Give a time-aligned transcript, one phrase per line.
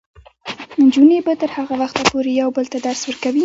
[0.83, 3.39] نجونې به تر هغه وخته پورې یو بل ته درس ورکوي.